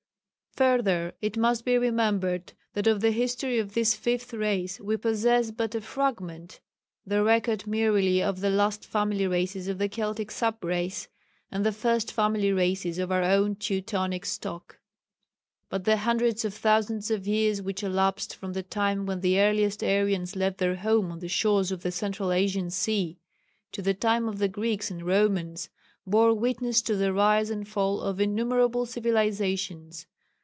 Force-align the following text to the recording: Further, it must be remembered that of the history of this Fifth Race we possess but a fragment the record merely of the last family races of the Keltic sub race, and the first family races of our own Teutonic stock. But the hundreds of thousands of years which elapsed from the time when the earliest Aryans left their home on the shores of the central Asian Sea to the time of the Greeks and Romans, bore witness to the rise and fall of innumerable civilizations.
Further, 0.57 1.13
it 1.21 1.37
must 1.37 1.63
be 1.63 1.77
remembered 1.77 2.51
that 2.73 2.85
of 2.85 2.99
the 2.99 3.11
history 3.11 3.57
of 3.57 3.73
this 3.73 3.95
Fifth 3.95 4.33
Race 4.33 4.81
we 4.81 4.97
possess 4.97 5.49
but 5.49 5.75
a 5.75 5.79
fragment 5.79 6.59
the 7.05 7.23
record 7.23 7.65
merely 7.65 8.21
of 8.21 8.41
the 8.41 8.49
last 8.49 8.85
family 8.85 9.25
races 9.27 9.69
of 9.69 9.77
the 9.77 9.87
Keltic 9.87 10.29
sub 10.29 10.61
race, 10.61 11.07
and 11.53 11.65
the 11.65 11.71
first 11.71 12.11
family 12.11 12.51
races 12.51 12.99
of 12.99 13.13
our 13.13 13.23
own 13.23 13.55
Teutonic 13.55 14.25
stock. 14.25 14.79
But 15.69 15.85
the 15.85 15.95
hundreds 15.95 16.43
of 16.43 16.53
thousands 16.53 17.09
of 17.09 17.25
years 17.25 17.61
which 17.61 17.81
elapsed 17.81 18.35
from 18.35 18.51
the 18.51 18.61
time 18.61 19.05
when 19.05 19.21
the 19.21 19.39
earliest 19.39 19.81
Aryans 19.81 20.35
left 20.35 20.57
their 20.57 20.75
home 20.75 21.13
on 21.13 21.19
the 21.19 21.29
shores 21.29 21.71
of 21.71 21.81
the 21.81 21.93
central 21.93 22.33
Asian 22.33 22.69
Sea 22.69 23.17
to 23.71 23.81
the 23.81 23.93
time 23.93 24.27
of 24.27 24.37
the 24.37 24.49
Greeks 24.49 24.91
and 24.91 25.05
Romans, 25.07 25.69
bore 26.05 26.33
witness 26.33 26.81
to 26.81 26.97
the 26.97 27.13
rise 27.13 27.49
and 27.49 27.65
fall 27.65 28.01
of 28.01 28.19
innumerable 28.19 28.85
civilizations. 28.85 30.07